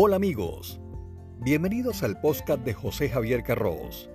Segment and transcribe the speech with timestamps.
[0.00, 0.80] Hola amigos,
[1.40, 4.08] bienvenidos al podcast de José Javier Carros.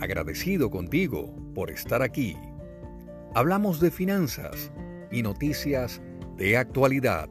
[0.00, 2.36] Agradecido contigo por estar aquí.
[3.34, 4.70] Hablamos de finanzas
[5.10, 6.00] y noticias
[6.36, 7.28] de actualidad.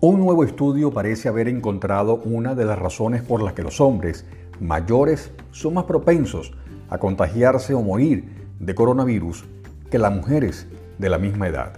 [0.00, 4.26] Un nuevo estudio parece haber encontrado una de las razones por las que los hombres
[4.60, 6.52] mayores son más propensos
[6.92, 9.46] a contagiarse o morir de coronavirus
[9.90, 10.66] que las mujeres
[10.98, 11.72] de la misma edad.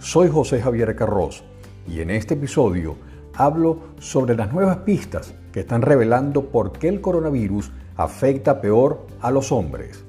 [0.00, 1.44] Soy José Javier Carros
[1.86, 2.96] y en este episodio
[3.36, 9.30] hablo sobre las nuevas pistas que están revelando por qué el coronavirus afecta peor a
[9.30, 10.04] los hombres.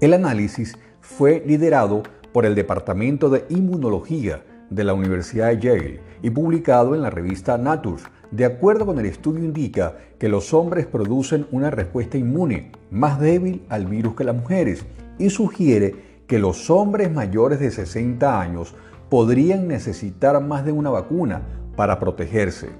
[0.00, 6.30] El análisis fue liderado por el Departamento de Inmunología de la Universidad de Yale y
[6.30, 8.02] publicado en la revista Nature.
[8.32, 13.62] De acuerdo con el estudio indica que los hombres producen una respuesta inmune más débil
[13.68, 14.84] al virus que las mujeres
[15.16, 15.94] y sugiere
[16.26, 18.74] que los hombres mayores de 60 años
[19.08, 21.42] podrían necesitar más de una vacuna
[21.76, 22.70] para protegerse.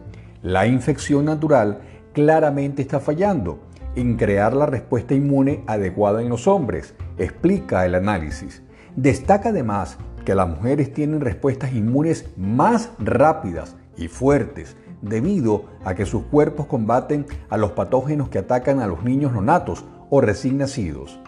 [0.43, 1.79] La infección natural
[2.13, 3.61] claramente está fallando
[3.95, 8.65] en crear la respuesta inmune adecuada en los hombres, explica el análisis.
[8.97, 16.07] Destaca además que las mujeres tienen respuestas inmunes más rápidas y fuertes debido a que
[16.07, 21.19] sus cuerpos combaten a los patógenos que atacan a los niños nonatos o recién nacidos.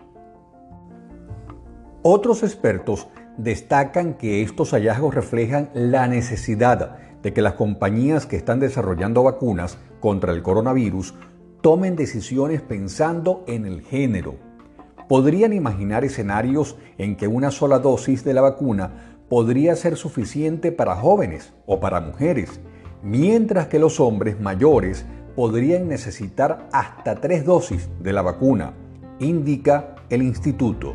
[2.03, 8.61] Otros expertos destacan que estos hallazgos reflejan la necesidad de que las compañías que están
[8.61, 11.15] desarrollando vacunas contra el coronavirus
[11.61, 14.46] tomen decisiones pensando en el género.
[15.09, 20.97] Podrían imaginar escenarios en que una sola dosis de la vacuna podría ser suficiente para
[20.97, 22.61] jóvenes o para mujeres,
[23.03, 25.07] mientras que los hombres mayores
[25.37, 28.73] podrían necesitar hasta tres dosis de la vacuna,
[29.19, 30.95] indica el instituto.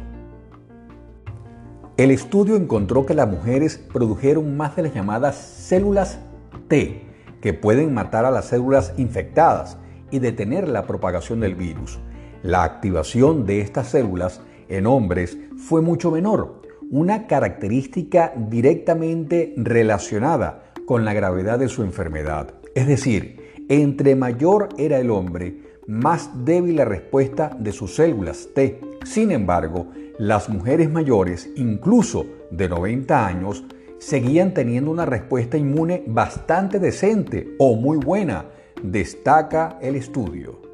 [1.97, 6.19] El estudio encontró que las mujeres produjeron más de las llamadas células
[6.67, 7.05] T,
[7.41, 9.77] que pueden matar a las células infectadas,
[10.09, 11.99] y detener la propagación del virus.
[12.43, 21.05] La activación de estas células en hombres fue mucho menor, una característica directamente relacionada con
[21.05, 22.55] la gravedad de su enfermedad.
[22.73, 28.81] Es decir, entre mayor era el hombre, más débil la respuesta de sus células T.
[29.05, 29.87] Sin embargo,
[30.17, 33.63] las mujeres mayores, incluso de 90 años,
[33.99, 38.45] seguían teniendo una respuesta inmune bastante decente o muy buena
[38.81, 40.70] destaca el estudio.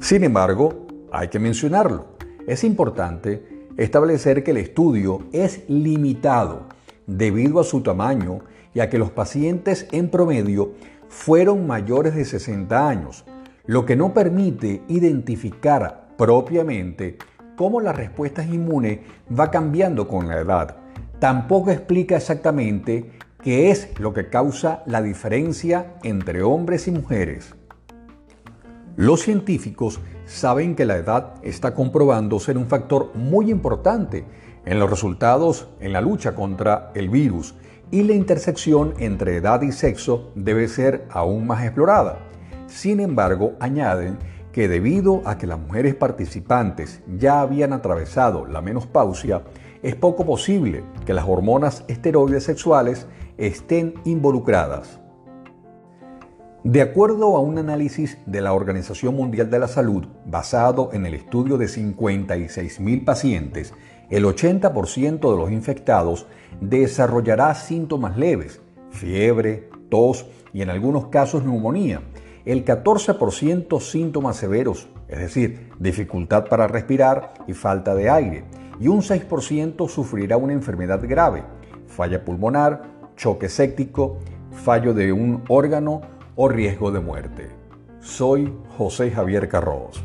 [0.00, 2.16] Sin embargo, hay que mencionarlo.
[2.46, 6.68] Es importante establecer que el estudio es limitado
[7.06, 8.40] debido a su tamaño
[8.74, 10.72] y a que los pacientes en promedio
[11.08, 13.24] fueron mayores de 60 años,
[13.66, 17.18] lo que no permite identificar propiamente
[17.56, 19.02] cómo la respuesta inmune
[19.38, 20.76] va cambiando con la edad.
[21.18, 23.10] Tampoco explica exactamente
[23.42, 27.54] ¿Qué es lo que causa la diferencia entre hombres y mujeres.
[29.00, 34.26] Los científicos saben que la edad está comprobando ser un factor muy importante
[34.66, 37.54] en los resultados en la lucha contra el virus
[37.90, 42.18] y la intersección entre edad y sexo debe ser aún más explorada.
[42.66, 44.18] Sin embargo, añaden
[44.52, 49.44] que debido a que las mujeres participantes ya habían atravesado la menopausia,
[49.82, 53.06] es poco posible que las hormonas esteroides sexuales
[53.38, 55.00] estén involucradas.
[56.64, 61.14] De acuerdo a un análisis de la Organización Mundial de la Salud basado en el
[61.14, 63.72] estudio de 56.000 pacientes,
[64.10, 66.26] el 80% de los infectados
[66.60, 68.60] desarrollará síntomas leves,
[68.90, 72.02] fiebre, tos y en algunos casos neumonía.
[72.44, 78.44] El 14% síntomas severos, es decir, dificultad para respirar y falta de aire.
[78.78, 81.42] Y un 6% sufrirá una enfermedad grave,
[81.86, 82.82] falla pulmonar,
[83.16, 84.18] choque séptico,
[84.52, 87.50] fallo de un órgano o riesgo de muerte.
[88.00, 90.02] Soy José Javier Carros.